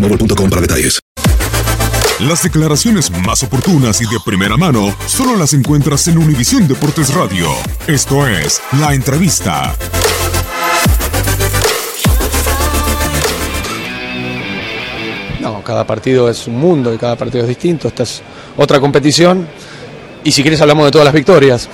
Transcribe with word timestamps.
boostmobile.com 0.00 0.50
para 0.50 0.60
detalles. 0.62 1.00
Las 2.20 2.42
declaraciones 2.42 3.10
más 3.10 3.42
oportunas 3.42 4.00
y 4.00 4.04
de 4.06 4.18
primera 4.24 4.56
mano 4.56 4.94
solo 5.06 5.36
las 5.36 5.52
encuentras 5.52 6.08
en 6.08 6.16
Univisión 6.18 6.66
Deportes 6.66 7.12
Radio. 7.14 7.48
Esto 7.86 8.26
es 8.26 8.60
La 8.80 8.94
Entrevista. 8.94 9.74
No, 15.40 15.62
cada 15.62 15.86
partido 15.86 16.28
es 16.28 16.46
un 16.46 16.56
mundo 16.58 16.92
y 16.92 16.98
cada 16.98 17.16
partido 17.16 17.42
es 17.42 17.48
distinto. 17.48 17.88
Esta 17.88 18.02
es 18.02 18.22
otra 18.56 18.80
competición. 18.80 19.46
Y 20.24 20.32
si 20.32 20.42
quieres 20.42 20.60
hablamos 20.60 20.86
de 20.86 20.90
todas 20.90 21.04
las 21.04 21.14
victorias. 21.14 21.68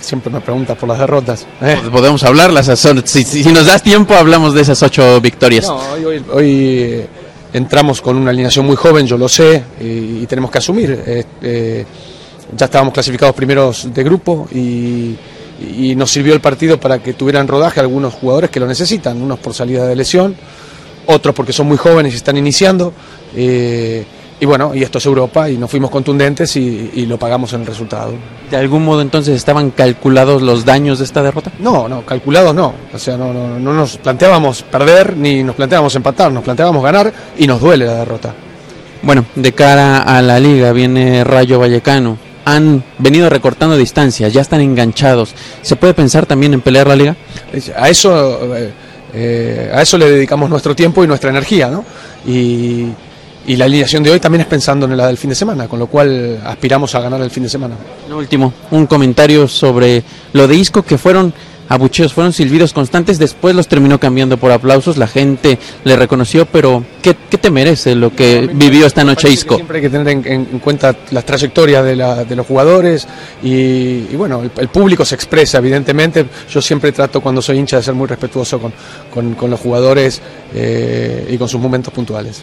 Siempre 0.00 0.32
me 0.32 0.40
preguntas 0.40 0.76
por 0.76 0.88
las 0.88 0.98
derrotas. 0.98 1.46
¿eh? 1.60 1.76
Podemos 1.92 2.24
hablarlas. 2.24 2.66
Si, 3.04 3.22
si- 3.22 3.44
nos 3.52 3.66
das 3.66 3.82
tiempo, 3.84 4.14
hablamos 4.14 4.52
de 4.54 4.62
esas 4.62 4.82
ocho 4.82 5.20
victorias. 5.20 5.66
No, 5.68 5.76
hoy, 5.76 6.04
hoy- 6.04 6.24
hoy, 6.32 7.06
entramos 7.52 8.00
con 8.00 8.16
una 8.16 8.30
alineación 8.30 8.66
muy 8.66 8.76
joven, 8.76 9.06
yo 9.06 9.18
lo 9.18 9.28
sé, 9.28 9.62
y, 9.80 10.26
tenemos 10.26 10.50
que 10.50 10.58
asumir. 10.58 11.02
Eh, 11.06 11.24
eh, 11.42 11.84
ya 12.56 12.66
estábamos 12.66 12.92
clasificados 12.92 13.34
primeros 13.34 13.92
de 13.92 14.04
grupo 14.04 14.48
y, 14.52 15.16
y 15.78 15.94
nos 15.96 16.10
sirvió 16.10 16.34
el 16.34 16.40
partido 16.40 16.78
para 16.78 16.98
que 17.02 17.14
tuvieran 17.14 17.48
rodaje 17.48 17.80
algunos 17.80 18.14
jugadores 18.14 18.50
que 18.50 18.60
lo 18.60 18.66
necesitan, 18.66 19.20
unos 19.20 19.38
por 19.38 19.54
salida 19.54 19.86
de 19.86 19.96
lesión, 19.96 20.34
otros 21.06 21.34
porque 21.34 21.52
son 21.52 21.66
muy 21.66 21.76
jóvenes 21.76 22.12
y 22.12 22.16
están 22.16 22.36
iniciando. 22.36 22.92
eh, 23.36 24.04
y 24.42 24.44
bueno, 24.44 24.74
y 24.74 24.82
esto 24.82 24.98
es 24.98 25.06
Europa 25.06 25.48
y 25.48 25.56
nos 25.56 25.70
fuimos 25.70 25.88
contundentes 25.88 26.56
y, 26.56 26.90
y 26.94 27.06
lo 27.06 27.16
pagamos 27.16 27.52
en 27.52 27.60
el 27.60 27.66
resultado. 27.68 28.12
¿De 28.50 28.56
algún 28.56 28.84
modo 28.84 29.00
entonces 29.00 29.36
estaban 29.36 29.70
calculados 29.70 30.42
los 30.42 30.64
daños 30.64 30.98
de 30.98 31.04
esta 31.04 31.22
derrota? 31.22 31.52
No, 31.60 31.88
no, 31.88 32.04
calculados 32.04 32.52
no. 32.52 32.74
O 32.92 32.98
sea, 32.98 33.16
no, 33.16 33.32
no, 33.32 33.60
no 33.60 33.72
nos 33.72 33.98
planteábamos 33.98 34.64
perder 34.64 35.16
ni 35.16 35.44
nos 35.44 35.54
planteábamos 35.54 35.94
empatar, 35.94 36.32
nos 36.32 36.42
planteábamos 36.42 36.82
ganar 36.82 37.12
y 37.38 37.46
nos 37.46 37.60
duele 37.60 37.86
la 37.86 37.94
derrota. 37.94 38.34
Bueno, 39.02 39.26
de 39.36 39.52
cara 39.52 39.98
a 39.98 40.20
la 40.22 40.40
liga 40.40 40.72
viene 40.72 41.22
Rayo 41.22 41.60
Vallecano. 41.60 42.18
Han 42.44 42.82
venido 42.98 43.28
recortando 43.30 43.76
distancias, 43.76 44.32
ya 44.32 44.40
están 44.40 44.60
enganchados. 44.60 45.36
¿Se 45.62 45.76
puede 45.76 45.94
pensar 45.94 46.26
también 46.26 46.52
en 46.52 46.62
pelear 46.62 46.88
la 46.88 46.96
liga? 46.96 47.14
A 47.76 47.88
eso, 47.88 48.56
eh, 48.56 48.72
eh, 49.14 49.70
a 49.72 49.82
eso 49.82 49.96
le 49.98 50.10
dedicamos 50.10 50.50
nuestro 50.50 50.74
tiempo 50.74 51.04
y 51.04 51.06
nuestra 51.06 51.30
energía, 51.30 51.68
¿no? 51.68 51.84
Y, 52.26 52.88
y 53.46 53.56
la 53.56 53.64
alineación 53.64 54.02
de 54.02 54.10
hoy 54.10 54.20
también 54.20 54.42
es 54.42 54.46
pensando 54.46 54.86
en 54.86 54.96
la 54.96 55.06
del 55.06 55.16
fin 55.18 55.30
de 55.30 55.36
semana, 55.36 55.66
con 55.68 55.78
lo 55.78 55.86
cual 55.86 56.40
aspiramos 56.44 56.94
a 56.94 57.00
ganar 57.00 57.20
el 57.20 57.30
fin 57.30 57.42
de 57.42 57.48
semana. 57.48 57.74
Lo 58.08 58.18
último, 58.18 58.52
un 58.70 58.86
comentario 58.86 59.48
sobre 59.48 60.02
lo 60.32 60.46
de 60.46 60.54
Isco 60.56 60.82
que 60.82 60.96
fueron 60.98 61.32
abucheos, 61.68 62.12
fueron 62.12 62.34
silbidos 62.34 62.74
constantes, 62.74 63.18
después 63.18 63.54
los 63.56 63.66
terminó 63.66 63.98
cambiando 63.98 64.36
por 64.36 64.52
aplausos, 64.52 64.98
la 64.98 65.06
gente 65.06 65.58
le 65.84 65.96
reconoció, 65.96 66.44
pero 66.44 66.84
¿qué, 67.00 67.16
qué 67.30 67.38
te 67.38 67.50
merece 67.50 67.94
lo 67.94 68.14
que 68.14 68.50
vivió 68.52 68.84
esta 68.86 69.04
noche 69.04 69.30
Isco? 69.30 69.54
Siempre 69.54 69.78
hay 69.78 69.82
que 69.82 69.88
tener 69.88 70.08
en, 70.08 70.18
en- 70.26 70.48
en 70.52 70.58
cuenta 70.58 70.94
las 71.12 71.24
trayectorias 71.24 71.82
de, 71.82 71.96
la- 71.96 72.24
de 72.24 72.36
los 72.36 72.46
jugadores 72.46 73.08
y, 73.42 73.48
y 73.48 74.14
bueno, 74.18 74.42
el, 74.42 74.50
el 74.58 74.68
público 74.68 75.04
se 75.06 75.14
expresa, 75.14 75.58
evidentemente. 75.58 76.26
Yo 76.52 76.60
siempre 76.60 76.92
trato 76.92 77.22
cuando 77.22 77.40
soy 77.40 77.56
hincha 77.58 77.78
de 77.78 77.82
ser 77.84 77.94
muy 77.94 78.06
respetuoso 78.06 78.60
con, 78.60 78.72
con- 79.10 79.34
con 79.34 79.48
los 79.50 79.58
jugadores 79.58 80.20
eh, 80.54 81.26
y 81.30 81.38
con 81.38 81.48
sus 81.48 81.60
momentos 81.60 81.92
puntuales. 81.94 82.42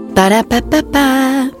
Ba-da-ba-ba-ba. 0.15 1.60